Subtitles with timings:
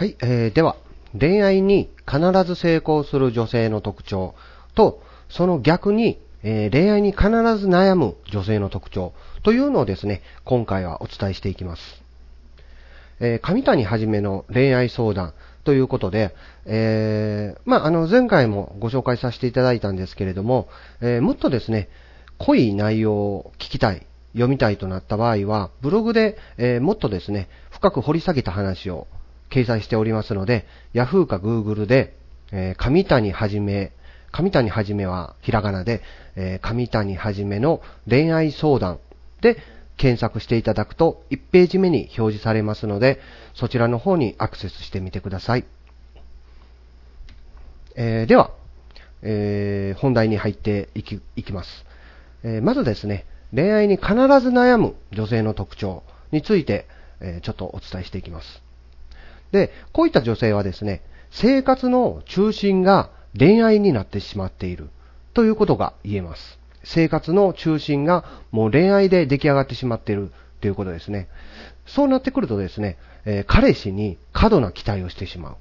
[0.00, 0.76] はい、えー、では、
[1.12, 4.34] 恋愛に必ず成功する女性の特徴。
[4.74, 7.28] と、その逆に、えー、恋愛に必
[7.58, 9.12] ず悩む女性の特徴。
[9.42, 12.02] というのをですね、今回はお伝えしていきます。
[13.20, 15.34] えー、上谷はじめの恋愛相談。
[15.64, 20.70] ということで、えー、まあ、あの、前回もご紹介させていただいたんですけれども、
[21.02, 21.90] えー、もっとですね、
[22.38, 29.06] 濃い内容を聞きたい、読みたいとなった場合は、ブログで、えー、もっとですね、深く掘り下げた話を
[29.50, 32.14] 掲載しておりますので、Yahoo か Google で、
[32.52, 33.92] えー、上谷はじめ、
[34.32, 36.02] 上谷はじめはひらがなで、
[36.36, 38.98] えー、上谷はじめの恋愛相談
[39.40, 39.58] で
[39.96, 43.20] 検索していただくと1ページ目に表示されますので、
[43.54, 45.64] そちらの方にアクセスしてみてください。
[47.96, 48.52] えー、では、
[49.22, 51.84] えー、本題に入っていきいきます、
[52.44, 56.86] えー、まずですね、恋愛に必ず悩む女性の特徴について、
[57.20, 58.69] えちょっとお伝えしていきます。
[59.52, 64.90] で、こういった女性はですね、生活の中心が恋愛になってしまっている
[65.34, 66.58] ということが言えます。
[66.82, 71.28] 生活の中心がもう恋愛で出来上がってしまっているということですね。
[71.86, 75.56] そうなってくるとですね、えー、彼氏に過度な期待をしてしまう。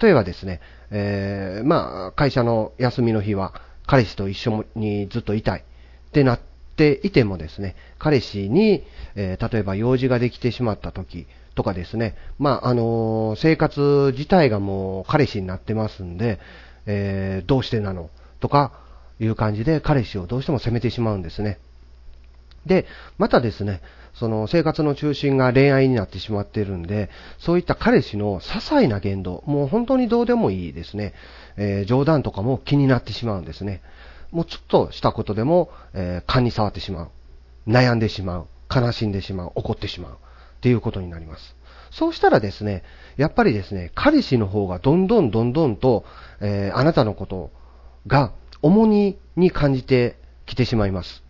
[0.00, 3.54] 例えばですね、えー、まあ、会社の休みの日は
[3.86, 6.51] 彼氏と一緒にずっといたいってなって
[6.82, 16.38] ていてもですね、彼氏に、えー、例えば用事ができてしまった時、とかですね、まあ、あのー、生活自体がもう彼氏になってますんで、
[16.86, 18.08] えー、どうしてなの？
[18.40, 18.72] とか
[19.20, 21.58] いう感じで彼氏をどうしても責めてしまうんですね。
[22.66, 22.86] で、
[23.18, 23.82] またですね、
[24.14, 31.12] その生活の中心が恋愛になってしまっているんで、そういった彼氏の些細な言動、もう本当にどうでもいいですね、
[31.56, 33.82] えー、冗談とかも気になってしまうんですね。
[34.32, 37.10] もうちょっとしたことでも、えー、勘に触ってしまう。
[37.68, 38.46] 悩んでしまう。
[38.74, 39.52] 悲しんでしまう。
[39.54, 40.12] 怒ってしまう。
[40.12, 40.16] っ
[40.60, 41.54] ていうことになります。
[41.90, 42.82] そうしたらですね、
[43.16, 46.04] やっぱりですね、彼氏の方がどんどんどんどんと、
[46.40, 47.50] えー、あなたのこと
[48.06, 50.16] が重荷に感じて
[50.46, 51.22] きてしまいます。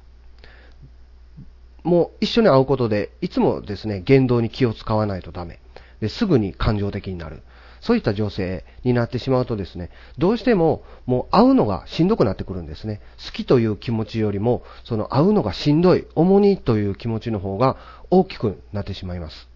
[1.83, 5.59] もう一緒に会うことで、いつもですね、言動に気を使わないとダメ。
[6.01, 7.43] ですぐに感情的になる。
[7.82, 13.00] そういった女性になってしまうとですね、どうしてももう会うのがしんどくなってくるんですね。
[13.25, 17.76] 好きという気持ちよりも、その会うのがしんどい、重荷という気持ちの方が
[18.09, 19.48] 大きくなってしまいます。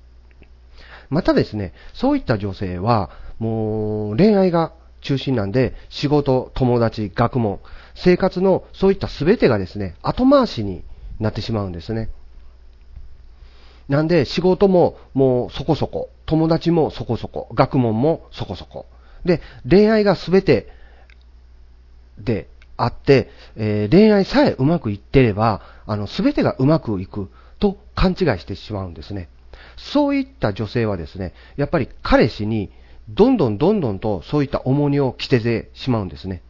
[1.08, 4.72] またですね、そういった女性は、もう恋愛が
[5.02, 7.60] 中心なんで、仕事、友達、学問、
[7.94, 10.82] 生活のそういった全てがですね、後回しに
[11.20, 12.10] なってしまうんですね。
[13.88, 18.86] なんで仕事ももうそこそこ、友達もそこそこ、学問もそこそこ。
[19.24, 20.68] で、恋愛が全て
[22.18, 29.28] であって、えー、恋愛さえうまくいってれば、あの、全てがうまくいくと勘違いしてしまうんですね。
[29.76, 32.70] そういった女性はですね、やっぱり彼氏に
[33.08, 36.42] どんどんどんどんとそういった重荷を着ててしまうんですね。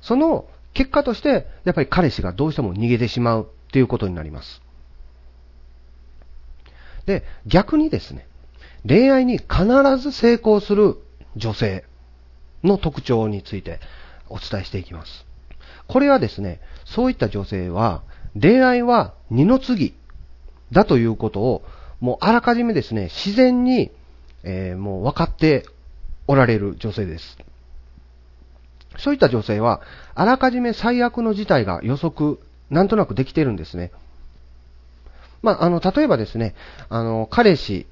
[0.00, 4.62] その結果として、やっぱり彼氏がどうしても逃げてしまうっていうことになります。
[7.06, 8.26] で、逆にですね、
[8.86, 9.64] 恋愛に必
[9.98, 10.96] ず成功する
[11.36, 11.84] 女性
[12.62, 13.80] の特徴について
[14.28, 15.26] お伝えしていきます。
[15.86, 18.02] これはですね、そういった女性は、
[18.38, 19.94] 恋愛は二の次
[20.70, 21.64] だということを、
[22.00, 23.90] もうあらかじめですね、自然に、
[24.44, 25.64] えー、もう分かって
[26.26, 27.38] おられる女性です。
[28.98, 29.80] そういった女性は、
[30.14, 32.38] あらかじめ最悪の事態が予測、
[32.70, 33.90] なんとなくできてるんですね。
[35.42, 36.54] まあ、あの、例えばですね、
[36.88, 37.86] あの、彼氏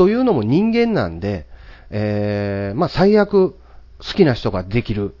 [0.00, 1.46] というのも人間なんで、
[1.90, 3.54] えー、まあ、最悪
[3.98, 5.14] 好きな人ができる。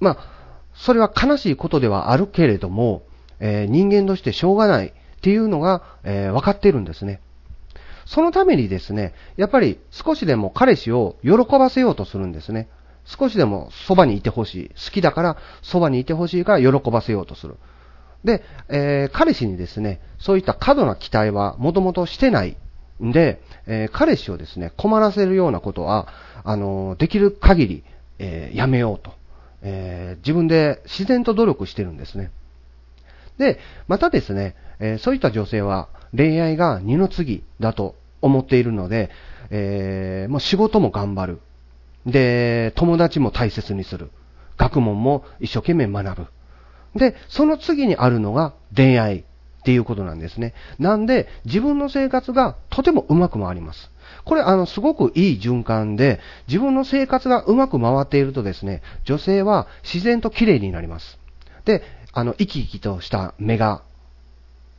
[0.00, 0.18] まあ、
[0.72, 3.02] それは悲しいことではあるけれども、
[3.40, 7.20] えー、人間としてしょうがないっていうのが、えー、分かっているんですね。
[8.06, 12.70] そのためにですね、やっぱり少しでも彼氏を喜ばせようとするんですね。
[13.04, 14.68] 少しでもそばにいてほしい。
[14.70, 17.58] 好きだからそばにいてほしいから喜ばせようとする。
[18.24, 22.56] で、えー、彼氏にですね、そういった過度な期待はもともとしてない
[23.00, 26.08] で、えー、彼氏をですね、困らせるようなことは、
[26.44, 27.84] あの、できる限り、
[28.18, 29.12] えー、やめようと、
[29.62, 32.30] えー、自分で自然と努力してるんですね。
[33.38, 39.10] で、またですね、えそういった女性は恋愛が二の次だと思っているので、
[39.50, 41.40] えもう仕事も頑張る。
[42.06, 44.10] で、友達も大切にする。
[44.56, 46.26] 学問も一生懸命学ぶ。
[46.98, 49.24] で、その次にあるのが恋愛
[49.66, 50.54] っていうことなんですね。
[50.78, 53.90] なんで、自分の生活がとてもうまく回ります。
[54.24, 61.18] これ、あの、すごくいい循環で、自分の生活がうまく回っているとですね、女性は自然と綺麗になります。
[61.64, 61.82] で、
[62.12, 63.82] あの、生き生きとした目が、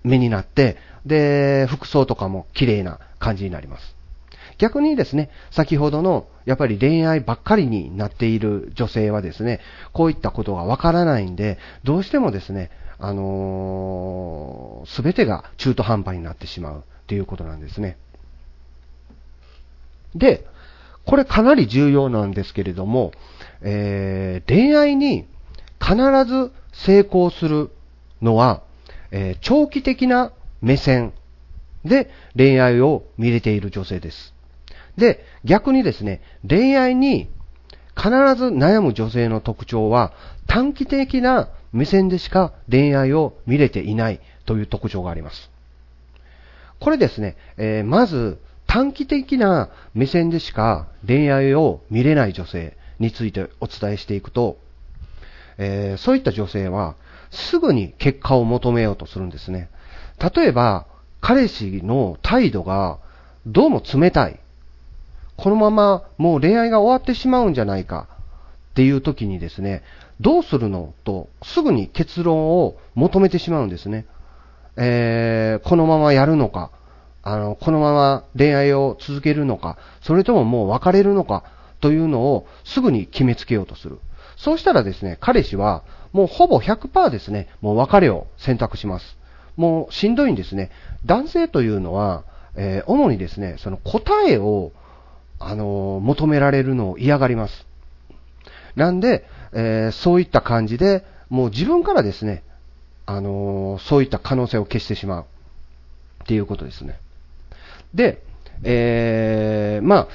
[0.05, 3.93] 目になって、で、服装とかも綺麗な感じになります。
[4.57, 9.59] 逆にですね、先ほどのやっぱり恋愛ばっかりになっている女性はですね、
[9.91, 17.97] こういったことがわからないんで、どうしてもですね、あのす、べてが中途半端になってしまうっていうことなんですね。
[20.15, 20.45] で、
[21.05, 23.11] これかなり重要なんですけれども、
[23.61, 25.25] えー、恋愛に
[25.79, 25.95] 必
[26.25, 27.69] ず成功する
[28.21, 28.63] のは、
[29.11, 31.13] えー、長期的な目線
[31.85, 34.33] で恋愛を見れている女性です。
[34.97, 37.29] で、逆にですね、恋愛に
[37.95, 40.13] 必ず悩む女性の特徴は
[40.47, 45.51] 短期的な目線でしか恋愛を見れていないという特徴があります。
[46.79, 54.57] これですね、えー、まず短期的な目線でしか恋愛を見れない女性についてお伝えしていくと、
[55.59, 56.95] えー、そういった女性は
[57.29, 59.69] すぐに結果を求めようとするんですね。
[60.35, 60.87] 例えば、
[61.21, 62.97] 彼氏の態度が
[63.45, 64.39] どうも冷たい。
[65.35, 68.07] このままもう恋愛が終わってしまうんじゃないか
[68.77, 69.81] っていう時にですね、
[70.21, 74.05] どうするのとすぐに結論を求めてしまうんですね。
[74.75, 76.69] えー、このままやるのか、
[77.23, 81.43] あの、このまま恋愛を続けるのか、それとももう別れるのか
[81.81, 83.97] というのをすぐに決めつけようとする。
[84.35, 85.83] そうしたらですね、彼氏は
[86.13, 89.17] もうほぼ100%ですね、もう別れを選択します。
[89.55, 90.69] もうしんどいんですね。
[91.03, 92.25] 男性というのは、
[92.55, 94.71] えー、主にですね、その答えを、
[95.39, 97.66] あのー、求められるのを嫌がります。
[98.77, 102.43] なんで、えー、そういった感じで、もう自分からですね、
[103.07, 105.25] あのそういった可能性を消してしまう。
[106.23, 106.99] っていうことですね。
[107.93, 108.21] で、
[108.63, 110.07] えーまあ、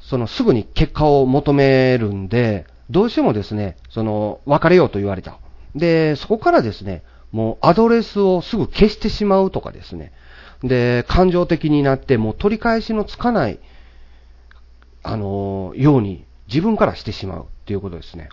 [0.00, 5.38] そのすぐに結果を求めるんで、どうしてもですね、その、別れようと言われた。
[5.76, 10.12] で、そこからですね、もうアドレスをすぐ消してしまうとかですね。
[10.64, 13.60] で、感情的になってもう取り返しのつかない、
[15.02, 18.30] あのように自分からしてしまうっていうことですね。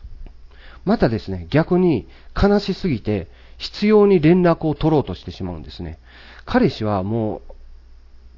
[0.83, 5.99] またですね、逆に悲しすぎて必要に連絡を取ろうとしてしまうんですね。
[6.45, 7.43] 彼氏はも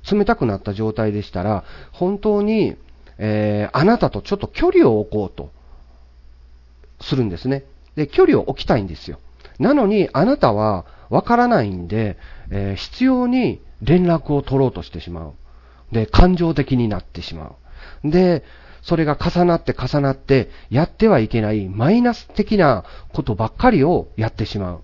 [0.03, 1.63] う冷たくなった状態でしたら、
[1.93, 2.75] 本当に、
[3.17, 5.51] えー、あなたとちょっと距離を置こうと
[6.99, 7.63] するんですね。
[7.95, 9.19] で、距離を置きたいんですよ。
[9.57, 12.17] なのに、あなたはわからないんで、
[12.51, 15.33] えー、必要に連絡を取ろうとしてしまう。
[15.93, 17.53] で、感情的になってしま
[18.03, 18.11] う。
[18.11, 18.43] で、
[18.81, 22.83] それが重なって重なって、やってはいけないマイナス的な
[23.13, 24.81] ことばっかりをやってしまう。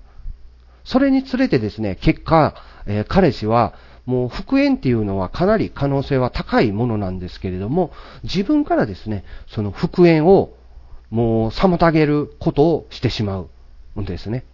[0.83, 2.55] それにつれてですね、結果、
[2.85, 3.73] えー、彼氏は、
[4.05, 7.91] もう復縁っていうのはかなり可能性は高いものなんですけれども、
[8.23, 10.53] 自分からですね、その復縁を
[11.09, 14.45] もう妨げることをしてしまうんですね。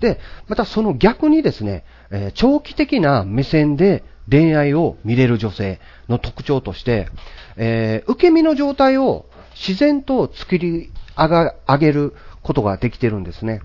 [0.00, 0.18] で、
[0.48, 7.08] またその逆にですね、えー、長期的な目線で恋愛を見れる女性の特徴として、
[7.56, 13.62] えー、受け身の状態を自然と作り上げることができてるんですね。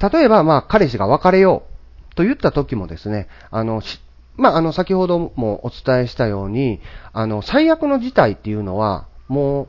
[0.00, 1.64] 例えば、まあ、彼氏が別れよ
[2.12, 3.82] うと言った時もですね、あの、
[4.36, 6.80] まあ、あの、先ほどもお伝えしたように、
[7.12, 9.68] あの、最悪の事態っていうのは、もう、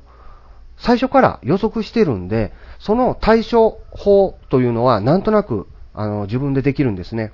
[0.79, 7.33] 最初から予測してるんで、その対処法というのはなんとなくあの自分でできるんですね。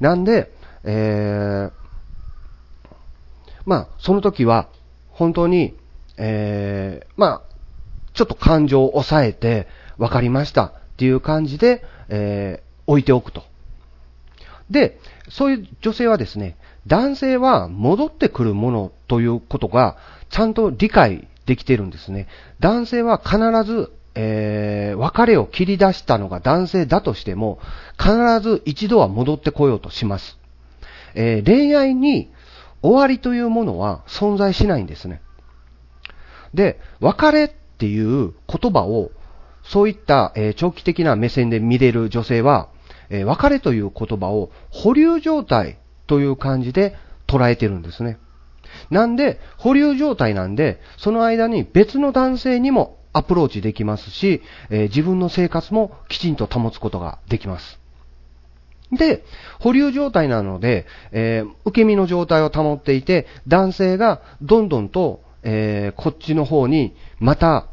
[0.00, 0.52] なんで、
[0.86, 1.72] えー、
[3.66, 4.68] まあ、その時は
[5.10, 5.76] 本当に、
[6.16, 7.42] えー、まあ、
[8.14, 9.66] ちょっと感情を抑えて
[9.98, 13.42] 分かりましたっていう感じで、えー、置いておくと。
[14.70, 19.96] で、そういう女性はですね、男性は戻ってくるものということが
[20.30, 22.28] ちゃんと理解できてるんですね。
[22.60, 27.58] 男性は必ず、えー、別れを切り出したのが男性だとしても、
[27.98, 30.38] 必ず一度は戻ってこようとします。
[31.16, 32.30] えー、恋愛に
[32.82, 35.20] 終わりというものは存在しないんですね。
[36.54, 39.10] で、別れっていう言葉を、
[39.64, 42.68] そういった、えー、長期的な目線で見れる女性は、
[43.08, 46.96] えー、別れという言葉を保留状態という感じで
[47.26, 48.18] 捉えてるんですね。
[48.90, 57.85] なんで、保留状態なんで、その間に別の男性にもアプローチできますし、えー、自分の生活もきちんと保つことができます。
[58.92, 59.24] で、
[59.58, 67.68] 保留状態なので、えー、受け身の状態を保っていて、男性がどんどんと、えー、こっちの方にまた、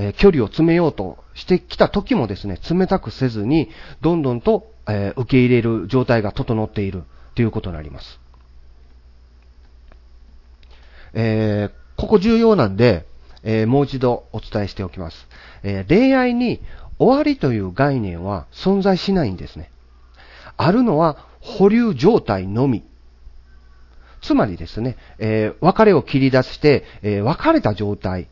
[0.00, 3.68] え距離を詰めようとしてきた時もですね、冷たくせずに、
[4.00, 7.02] どんどんと、え受け入れる状態が整っている
[7.34, 8.20] ということになります。
[11.14, 13.06] えー、ここ重要なんで、
[13.42, 15.28] えー、もう一度お伝えしておきます。
[15.62, 16.60] えー、恋愛に
[16.98, 19.70] 終わりという概念は存在しないんですね。
[20.58, 22.84] あるのは保留状態のみ。
[24.20, 28.28] つまりですね、えー、別れを切り出して、えー、別れた状態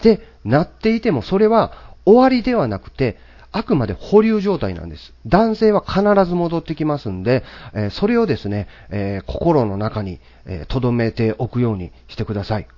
[0.00, 1.72] でなっていても、それは
[2.06, 3.18] 終わりではなくて、
[3.50, 5.12] あくまで保留状態なんです。
[5.26, 7.42] 男性は必ず戻ってきますんで、
[7.74, 10.20] えー、それをですね、えー、心の中に
[10.68, 12.68] 留、えめておくようにしてください。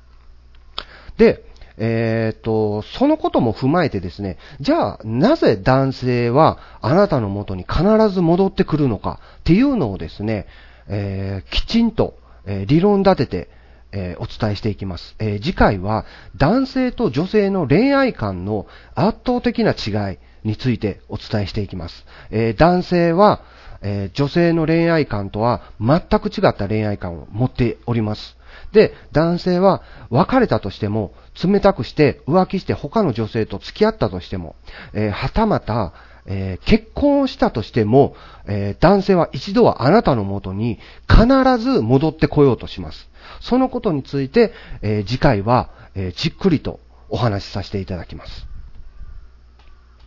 [1.19, 1.45] で、
[1.83, 10.47] えっ、と、そのことも踏まえてですね、じゃあ、なぜ男性はあなたのもとに必ず戻ってくるのかっていうのをですね、
[10.89, 13.49] えー、きちんと、えー、理論立てて、
[13.93, 16.05] えー、お伝えしていきます、え次回は
[16.37, 22.07] 男性と女性の恋愛観の圧倒的な違いについてお伝えしていきます。
[22.31, 23.41] え男性は、
[23.83, 28.37] え女性の恋愛観とは全く違った恋愛観を持っております。
[28.73, 34.57] で、男性は別れたとしても、冷たくして浮気して他の女性と付き合ったとしても、
[34.93, 35.93] えー、はたまた、
[36.27, 38.15] えー、結婚をしたとしても、
[38.47, 40.79] えー、男性は一度はあなたのもとに
[41.09, 41.27] 必
[41.59, 43.09] ず戻ってこようとします。
[43.41, 44.53] そのことについて、
[44.83, 48.47] え次回は、えじっくりとお話しさせていただきます。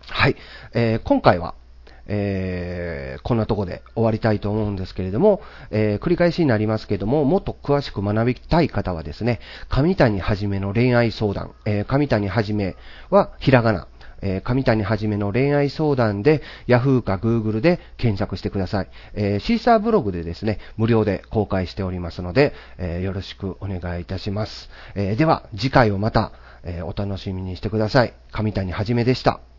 [0.07, 0.35] はい。
[0.73, 1.55] え今回は、
[2.07, 5.41] えー、こんなとこで終わりたいと思うんですけれども、
[5.71, 12.75] えー、繰り返しになりますけども、もっと詳しく学びたい方はですね、上谷はじめの恋愛相談、えー、上谷はじめ
[13.09, 13.87] はひらがな、
[14.21, 18.89] えー、上谷はじめの恋愛相談で Yahoo か Google で検索してください。
[19.13, 24.69] えー、シーサーブログでですね、無料で公開しておりますので、えー、よろしくお願いいたします。
[24.95, 26.31] え、では、次回をまた、
[26.63, 28.13] え、お楽しみにしてください。
[28.31, 29.52] 上谷はじめでした。